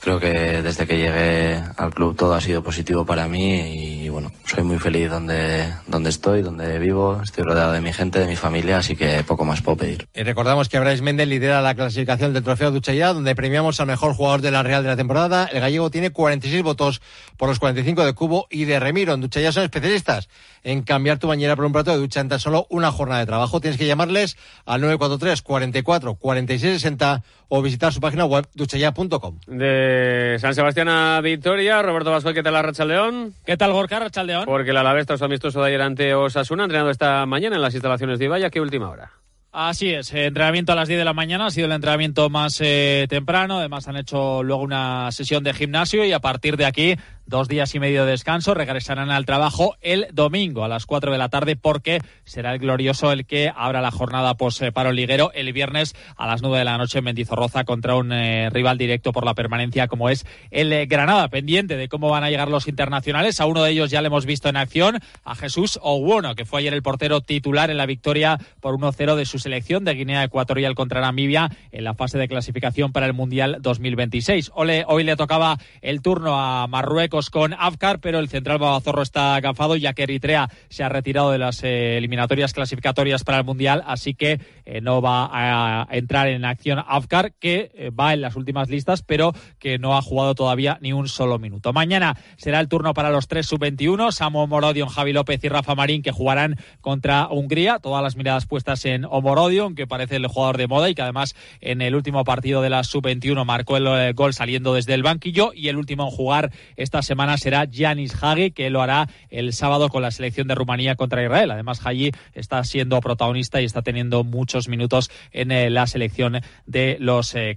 creo 0.00 0.18
que 0.18 0.62
desde 0.62 0.86
que 0.86 0.98
llegué 0.98 1.62
al 1.76 1.92
club 1.92 2.16
todo 2.16 2.34
ha 2.34 2.40
sido 2.40 2.62
positivo 2.62 3.04
para 3.04 3.28
mí 3.28 3.54
y 3.54 3.93
bueno, 4.14 4.30
soy 4.44 4.62
muy 4.62 4.78
feliz 4.78 5.10
donde, 5.10 5.74
donde 5.88 6.10
estoy, 6.10 6.40
donde 6.40 6.78
vivo, 6.78 7.20
estoy 7.20 7.42
rodeado 7.42 7.72
de 7.72 7.80
mi 7.80 7.92
gente, 7.92 8.20
de 8.20 8.28
mi 8.28 8.36
familia, 8.36 8.78
así 8.78 8.94
que 8.94 9.24
poco 9.24 9.44
más 9.44 9.60
puedo 9.60 9.76
pedir. 9.76 10.06
Y 10.14 10.22
recordamos 10.22 10.68
que 10.68 10.78
Brais 10.78 11.02
Méndez 11.02 11.26
lidera 11.26 11.60
la 11.60 11.74
clasificación 11.74 12.32
del 12.32 12.44
trofeo 12.44 12.70
Duchaya, 12.70 13.12
donde 13.12 13.34
premiamos 13.34 13.80
al 13.80 13.88
mejor 13.88 14.14
jugador 14.14 14.40
de 14.40 14.52
la 14.52 14.62
Real 14.62 14.84
de 14.84 14.90
la 14.90 14.96
temporada. 14.96 15.46
El 15.46 15.60
gallego 15.60 15.90
tiene 15.90 16.10
46 16.10 16.62
votos 16.62 17.02
por 17.36 17.48
los 17.48 17.58
45 17.58 18.04
de 18.04 18.12
Cubo 18.12 18.46
y 18.50 18.66
de 18.66 18.78
Remiro. 18.78 19.14
En 19.14 19.20
Duchaya 19.20 19.50
son 19.50 19.64
especialistas 19.64 20.28
en 20.62 20.82
cambiar 20.82 21.18
tu 21.18 21.26
bañera 21.26 21.56
por 21.56 21.64
un 21.64 21.72
plato 21.72 21.90
de 21.90 21.96
ducha 21.96 22.20
en 22.20 22.28
tan 22.28 22.38
solo 22.38 22.68
una 22.70 22.92
jornada 22.92 23.18
de 23.18 23.26
trabajo. 23.26 23.60
Tienes 23.60 23.78
que 23.78 23.86
llamarles 23.86 24.36
al 24.64 24.80
943 24.80 25.42
44 25.42 26.14
46 26.14 26.80
60 26.80 27.24
o 27.56 27.62
visitar 27.62 27.92
su 27.92 28.00
página 28.00 28.24
web 28.24 28.48
duchaya.com. 28.54 29.38
De 29.46 30.36
San 30.40 30.56
Sebastián 30.56 30.88
a 30.88 31.20
Victoria, 31.20 31.80
Roberto 31.82 32.10
Vasco, 32.10 32.32
¿qué 32.34 32.42
tal 32.42 32.54
la 32.54 32.62
Racha 32.62 32.84
León? 32.84 33.32
¿Qué 33.46 33.56
tal 33.56 33.72
Gorka, 33.72 34.00
Racha 34.00 34.24
León? 34.24 34.44
Porque 34.44 34.70
el 34.70 34.76
Alavés 34.76 35.06
tras 35.06 35.20
su 35.20 35.24
amistoso 35.24 35.60
de 35.60 35.68
ayer 35.68 35.80
ante 35.80 36.14
Osasuna, 36.14 36.64
entrenado 36.64 36.90
esta 36.90 37.24
mañana 37.26 37.54
en 37.54 37.62
las 37.62 37.72
instalaciones 37.72 38.18
de 38.18 38.24
Ibaya, 38.24 38.50
¿qué 38.50 38.60
última 38.60 38.90
hora? 38.90 39.12
Así 39.52 39.90
es, 39.90 40.12
eh, 40.12 40.24
entrenamiento 40.24 40.72
a 40.72 40.74
las 40.74 40.88
10 40.88 40.98
de 40.98 41.04
la 41.04 41.12
mañana, 41.12 41.46
ha 41.46 41.50
sido 41.52 41.66
el 41.66 41.72
entrenamiento 41.72 42.28
más 42.28 42.60
eh, 42.60 43.06
temprano, 43.08 43.58
además 43.58 43.86
han 43.86 43.98
hecho 43.98 44.42
luego 44.42 44.64
una 44.64 45.12
sesión 45.12 45.44
de 45.44 45.54
gimnasio 45.54 46.04
y 46.04 46.10
a 46.10 46.18
partir 46.18 46.56
de 46.56 46.66
aquí 46.66 46.96
dos 47.26 47.48
días 47.48 47.74
y 47.74 47.80
medio 47.80 48.04
de 48.04 48.12
descanso. 48.12 48.54
Regresarán 48.54 49.10
al 49.10 49.24
trabajo 49.24 49.76
el 49.80 50.06
domingo 50.12 50.64
a 50.64 50.68
las 50.68 50.86
4 50.86 51.12
de 51.12 51.18
la 51.18 51.28
tarde 51.28 51.56
porque 51.56 52.00
será 52.24 52.52
el 52.52 52.58
glorioso 52.58 53.12
el 53.12 53.26
que 53.26 53.52
abra 53.54 53.80
la 53.80 53.90
jornada 53.90 54.34
post 54.34 54.62
paro 54.72 54.92
liguero 54.92 55.30
el 55.34 55.52
viernes 55.52 55.94
a 56.16 56.26
las 56.26 56.42
9 56.42 56.58
de 56.58 56.64
la 56.64 56.78
noche 56.78 56.98
en 56.98 57.04
Mendizorroza 57.04 57.64
contra 57.64 57.96
un 57.96 58.12
eh, 58.12 58.50
rival 58.50 58.78
directo 58.78 59.12
por 59.12 59.24
la 59.24 59.34
permanencia 59.34 59.88
como 59.88 60.08
es 60.08 60.26
el 60.50 60.72
eh, 60.72 60.86
Granada. 60.86 61.28
Pendiente 61.28 61.76
de 61.76 61.88
cómo 61.88 62.10
van 62.10 62.24
a 62.24 62.30
llegar 62.30 62.48
los 62.48 62.68
internacionales. 62.68 63.40
A 63.40 63.46
uno 63.46 63.62
de 63.62 63.70
ellos 63.70 63.90
ya 63.90 64.02
le 64.02 64.08
hemos 64.08 64.26
visto 64.26 64.48
en 64.48 64.56
acción, 64.56 65.00
a 65.24 65.34
Jesús 65.34 65.78
Owono, 65.82 66.34
que 66.34 66.44
fue 66.44 66.60
ayer 66.60 66.74
el 66.74 66.82
portero 66.82 67.20
titular 67.20 67.70
en 67.70 67.76
la 67.76 67.86
victoria 67.86 68.38
por 68.60 68.76
1-0 68.76 69.14
de 69.16 69.24
su 69.24 69.38
selección 69.38 69.84
de 69.84 69.94
Guinea 69.94 70.24
Ecuatorial 70.24 70.74
contra 70.74 71.00
Namibia 71.00 71.50
en 71.72 71.84
la 71.84 71.94
fase 71.94 72.18
de 72.18 72.28
clasificación 72.28 72.92
para 72.92 73.06
el 73.06 73.12
Mundial 73.12 73.58
2026. 73.60 74.52
hoy 74.54 75.04
le 75.04 75.16
tocaba 75.16 75.58
el 75.82 76.02
turno 76.02 76.38
a 76.38 76.66
Marruecos 76.66 77.13
con 77.14 77.54
Afkar, 77.54 78.00
pero 78.00 78.18
el 78.18 78.28
central 78.28 78.58
Babazorro 78.58 79.02
está 79.02 79.36
agafado 79.36 79.76
ya 79.76 79.92
que 79.92 80.02
Eritrea 80.02 80.48
se 80.68 80.82
ha 80.82 80.88
retirado 80.88 81.30
de 81.30 81.38
las 81.38 81.62
eh, 81.62 81.96
eliminatorias 81.96 82.52
clasificatorias 82.52 83.22
para 83.22 83.38
el 83.38 83.44
Mundial, 83.44 83.84
así 83.86 84.14
que 84.14 84.40
eh, 84.64 84.80
no 84.80 85.00
va 85.00 85.30
a 85.32 85.86
entrar 85.92 86.26
en 86.26 86.44
acción 86.44 86.82
Afkar, 86.84 87.32
que 87.34 87.70
eh, 87.74 87.90
va 87.90 88.14
en 88.14 88.20
las 88.20 88.34
últimas 88.34 88.68
listas, 88.68 89.02
pero 89.02 89.32
que 89.60 89.78
no 89.78 89.96
ha 89.96 90.02
jugado 90.02 90.34
todavía 90.34 90.78
ni 90.80 90.92
un 90.92 91.06
solo 91.08 91.38
minuto. 91.38 91.72
Mañana 91.72 92.16
será 92.36 92.58
el 92.58 92.68
turno 92.68 92.94
para 92.94 93.10
los 93.10 93.28
tres 93.28 93.46
sub-21, 93.46 94.10
Samu 94.10 94.48
Morodion, 94.48 94.88
Javi 94.88 95.12
López 95.12 95.42
y 95.44 95.48
Rafa 95.48 95.76
Marín, 95.76 96.02
que 96.02 96.10
jugarán 96.10 96.56
contra 96.80 97.28
Hungría. 97.28 97.78
Todas 97.78 98.02
las 98.02 98.16
miradas 98.16 98.46
puestas 98.46 98.84
en 98.86 99.04
Omorodion, 99.04 99.76
que 99.76 99.86
parece 99.86 100.16
el 100.16 100.26
jugador 100.26 100.56
de 100.56 100.66
moda 100.66 100.90
y 100.90 100.96
que 100.96 101.02
además 101.02 101.36
en 101.60 101.80
el 101.80 101.94
último 101.94 102.24
partido 102.24 102.60
de 102.60 102.70
la 102.70 102.82
sub-21 102.82 103.44
marcó 103.44 103.76
el 103.76 104.14
gol 104.14 104.34
saliendo 104.34 104.74
desde 104.74 104.94
el 104.94 105.04
banquillo 105.04 105.52
y 105.54 105.68
el 105.68 105.76
último 105.76 105.94
en 106.02 106.10
jugar 106.10 106.50
esta 106.76 107.02
semana 107.04 107.38
será 107.38 107.66
Janis 107.70 108.16
Hagi, 108.20 108.50
que 108.50 108.70
lo 108.70 108.82
hará 108.82 109.08
el 109.30 109.52
sábado 109.52 109.88
con 109.88 110.02
la 110.02 110.10
selección 110.10 110.48
de 110.48 110.54
Rumanía 110.54 110.96
contra 110.96 111.22
Israel. 111.22 111.50
Además, 111.50 111.80
Hagi 111.84 112.10
está 112.32 112.64
siendo 112.64 113.00
protagonista 113.00 113.60
y 113.60 113.64
está 113.64 113.82
teniendo 113.82 114.24
muchos 114.24 114.68
minutos 114.68 115.10
en 115.30 115.52
eh, 115.52 115.70
la 115.70 115.86
selección 115.86 116.40
de 116.66 116.96
los 116.98 117.34
eh. 117.34 117.56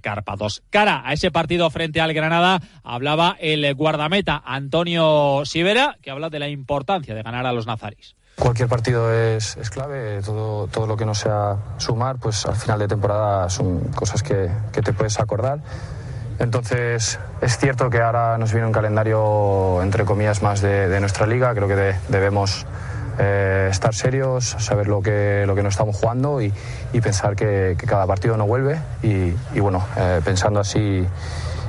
Cara 0.70 1.02
a 1.04 1.12
ese 1.12 1.30
partido 1.30 1.68
frente 1.70 2.00
al 2.00 2.12
Granada, 2.12 2.60
hablaba 2.82 3.36
el 3.40 3.74
guardameta 3.74 4.42
Antonio 4.44 5.42
Sivera, 5.44 5.96
que 6.02 6.10
habla 6.10 6.30
de 6.30 6.38
la 6.38 6.48
importancia 6.48 7.14
de 7.14 7.22
ganar 7.22 7.46
a 7.46 7.52
los 7.52 7.66
nazaris. 7.66 8.14
Cualquier 8.36 8.68
partido 8.68 9.12
es, 9.12 9.56
clave, 9.70 10.20
todo, 10.22 10.86
lo 10.86 10.96
que 10.96 11.04
no 11.04 11.14
sea 11.14 11.56
sumar, 11.78 12.18
pues 12.20 12.46
al 12.46 12.54
final 12.54 12.78
de 12.78 12.86
temporada 12.86 13.50
son 13.50 13.88
cosas 13.88 14.22
que 14.22 14.48
te 14.70 14.92
puedes 14.92 15.18
acordar 15.18 15.60
entonces, 16.38 17.18
es 17.40 17.58
cierto 17.58 17.90
que 17.90 18.00
ahora 18.00 18.38
nos 18.38 18.52
viene 18.52 18.66
un 18.66 18.72
calendario, 18.72 19.82
entre 19.82 20.04
comillas, 20.04 20.42
más 20.42 20.60
de, 20.60 21.00
nuestra 21.00 21.26
liga. 21.26 21.52
Creo 21.54 21.66
que 21.66 21.94
debemos 22.08 22.64
eh, 23.18 23.68
estar 23.70 23.92
serios, 23.94 24.56
saber 24.58 24.86
lo 24.86 25.02
que, 25.02 25.44
lo 25.46 25.56
que 25.56 25.62
nos 25.62 25.74
estamos 25.74 25.96
jugando 25.96 26.40
y, 26.40 26.52
pensar 27.02 27.34
que, 27.34 27.76
cada 27.86 28.06
partido 28.06 28.36
no 28.36 28.46
vuelve. 28.46 28.78
Y, 29.02 29.32
bueno, 29.58 29.84
eh, 29.96 30.20
pensando 30.24 30.60
así 30.60 31.04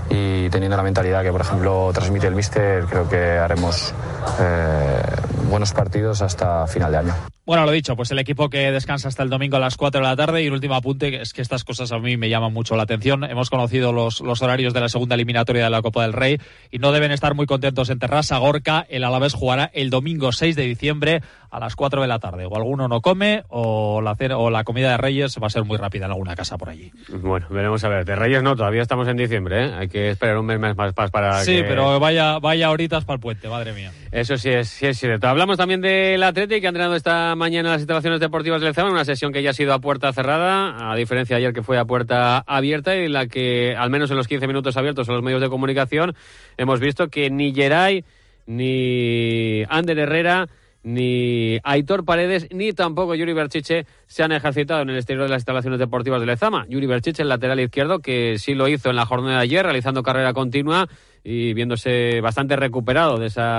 y 0.10 0.50
teniendo 0.50 0.78
la 0.78 0.84
mentalidad 0.84 1.24
que, 1.24 1.32
por 1.32 1.42
ejemplo, 1.42 1.90
transmite 1.94 2.28
el 2.28 2.36
míster, 2.36 2.86
creo 2.86 3.10
que 3.10 3.38
haremos 3.38 3.94
eh, 4.40 5.02
buenos 5.50 5.74
partidos 5.74 6.22
hasta 6.22 6.68
final 6.68 6.92
de 6.92 6.98
año. 6.98 7.14
Bueno, 7.50 7.66
lo 7.66 7.72
dicho, 7.72 7.96
pues 7.96 8.12
el 8.12 8.20
equipo 8.20 8.48
que 8.52 8.72
descansa 8.72 9.08
hasta 9.08 9.24
el 9.24 9.32
domingo 9.32 9.58
a 9.58 9.60
las 9.60 9.76
4 9.76 10.02
de 10.02 10.06
la 10.06 10.16
tarde 10.16 10.44
y 10.44 10.46
el 10.46 10.54
último 10.54 10.76
apunte 10.76 11.20
es 11.20 11.34
que 11.34 11.42
estas 11.42 11.64
cosas 11.64 11.92
a 11.92 11.98
mí 11.98 12.16
me 12.16 12.30
llaman 12.30 12.54
mucho 12.54 12.76
la 12.76 12.84
atención. 12.84 13.24
Hemos 13.24 13.50
conocido 13.50 13.92
los, 13.92 14.22
los 14.22 14.44
horarios 14.44 14.72
de 14.72 14.82
la 14.82 14.88
segunda 14.88 15.16
eliminatoria 15.16 15.64
de 15.64 15.70
la 15.72 15.82
Copa 15.82 16.04
del 16.04 16.14
Rey 16.14 16.38
y 16.70 16.78
no 16.78 16.92
deben 16.92 17.12
estar 17.12 17.34
muy 17.34 17.48
contentos 17.48 17.90
en 17.90 17.98
Terrassa. 17.98 18.38
Gorka, 18.38 18.86
el 18.88 19.04
Alavés 19.04 19.34
jugará 19.34 19.72
el 19.74 19.90
domingo 19.90 20.32
6 20.32 20.56
de 20.56 20.62
diciembre 20.62 21.24
a 21.50 21.60
las 21.60 21.76
4 21.76 22.02
de 22.02 22.08
la 22.08 22.20
tarde. 22.20 22.46
O 22.46 22.56
alguno 22.56 22.88
no 22.88 23.02
come 23.02 23.44
o 23.50 24.02
la, 24.02 24.16
cena, 24.16 24.38
o 24.38 24.50
la 24.50 24.64
comida 24.64 24.92
de 24.92 24.98
Reyes 24.98 25.38
va 25.42 25.48
a 25.48 25.50
ser 25.50 25.64
muy 25.64 25.78
rápida 25.78 26.06
en 26.06 26.12
alguna 26.12 26.36
casa 26.36 26.58
por 26.58 26.70
allí. 26.70 26.92
Bueno, 27.10 27.48
veremos 27.50 27.84
a 27.84 27.90
ver. 27.90 28.06
De 28.06 28.16
Reyes 28.16 28.44
no, 28.44 28.56
todavía 28.56 28.82
estamos 28.82 29.08
en 29.08 29.18
diciembre. 29.18 29.66
¿eh? 29.66 29.74
Hay 29.78 29.88
que 29.88 30.10
esperar 30.10 30.38
un 30.38 30.46
mes 30.46 30.60
más 30.60 30.94
para 30.94 31.44
Sí, 31.44 31.62
pero 31.68 32.00
vaya, 32.00 32.40
vaya 32.40 32.70
horitas 32.70 33.06
para 33.06 33.16
el 33.16 33.22
puente, 33.22 33.48
madre 33.50 33.74
mía. 33.74 33.92
Eso 34.12 34.38
sí 34.38 34.50
es, 34.50 34.70
sí 34.70 34.88
es 34.88 34.98
cierto. 34.98 35.28
Hablamos 35.28 35.58
también 35.58 35.82
del 35.82 36.22
Atlético 36.24 36.62
que 36.62 36.68
ha 36.68 36.70
entrenado 36.70 36.96
esta 36.96 37.36
mañana 37.36 37.72
las 37.72 37.82
instalaciones 37.82 38.20
deportivas 38.20 38.62
del 38.62 38.74
Zama, 38.74 38.92
una 38.92 39.06
sesión 39.06 39.32
que 39.32 39.44
ya 39.44 39.52
ha 39.52 39.54
sido 39.54 39.74
a 39.74 39.80
puerta 39.80 40.12
cerrada, 40.14 40.92
a 40.92 40.96
diferencia 40.96 41.36
de 41.36 41.44
ayer 41.44 41.54
que 41.54 41.64
fue 41.64 41.78
a 41.78 41.86
puerta 41.86 42.40
abierta 42.40 42.96
y 42.96 43.06
en 43.06 43.14
la 43.14 43.28
que, 43.28 43.76
al 43.78 43.90
menos 43.90 44.12
en 44.12 44.18
los 44.18 44.28
15 44.28 44.48
minutos 44.48 44.78
abiertos 44.78 45.08
en 45.08 45.16
los 45.16 45.24
medios 45.24 45.42
de 45.42 45.50
comunicación, 45.50 46.16
hemos 46.58 46.80
visto 46.80 47.10
que 47.10 47.30
ni 47.30 47.54
Geray, 47.54 48.04
ni 48.46 49.64
Ander 49.70 50.00
Herrera, 50.00 50.48
ni 50.84 51.60
Aitor 51.64 52.06
Paredes, 52.06 52.48
ni 52.52 52.74
tampoco 52.74 53.16
Yuri 53.16 53.34
Berchiche 53.34 53.86
se 54.08 54.24
han 54.24 54.32
ejercitado 54.32 54.82
en 54.82 54.90
el 54.90 54.98
exterior 54.98 55.26
de 55.26 55.32
las 55.32 55.42
instalaciones 55.42 55.80
deportivas 55.80 56.20
de 56.20 56.28
Lezama. 56.28 56.66
Yuri 56.70 56.88
Berchiche, 56.88 57.24
el 57.24 57.30
lateral 57.30 57.60
izquierdo, 57.60 58.00
que 58.00 58.38
sí 58.38 58.54
lo 58.54 58.68
hizo 58.68 58.90
en 58.90 58.96
la 58.96 59.06
jornada 59.06 59.38
de 59.38 59.44
ayer, 59.44 59.64
realizando 59.64 60.04
carrera 60.04 60.34
continua 60.34 60.88
y 61.24 61.54
viéndose 61.54 62.22
bastante 62.22 62.56
recuperado 62.56 63.18
de 63.18 63.28
esa 63.28 63.58